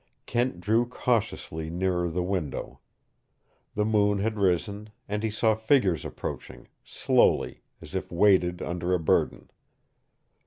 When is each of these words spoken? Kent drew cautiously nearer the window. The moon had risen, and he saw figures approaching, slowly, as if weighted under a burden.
Kent 0.25 0.59
drew 0.59 0.87
cautiously 0.89 1.69
nearer 1.69 2.09
the 2.09 2.23
window. 2.23 2.79
The 3.75 3.85
moon 3.85 4.17
had 4.17 4.35
risen, 4.39 4.89
and 5.07 5.21
he 5.21 5.29
saw 5.29 5.53
figures 5.53 6.03
approaching, 6.03 6.67
slowly, 6.83 7.61
as 7.83 7.93
if 7.93 8.11
weighted 8.11 8.63
under 8.63 8.95
a 8.95 8.99
burden. 8.99 9.51